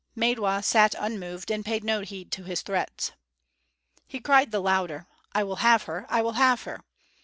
Maidwa 0.15 0.63
sat 0.63 0.95
unmoved 0.97 1.51
and 1.51 1.63
paid 1.63 1.83
no 1.83 2.01
heed 2.01 2.31
to 2.31 2.43
his 2.43 2.63
threats. 2.63 3.11
He 4.07 4.19
cried 4.19 4.49
the 4.49 4.59
louder 4.59 5.05
"I 5.31 5.43
will 5.43 5.57
have 5.57 5.83
her, 5.83 6.07
I 6.09 6.23
will 6.23 6.33
have 6.41 6.63
her!" 6.63 6.81